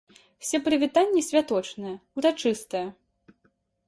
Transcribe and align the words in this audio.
Усе 0.43 0.59
прывітанні 0.69 1.21
святочныя, 1.27 1.99
урачыстыя. 2.21 2.87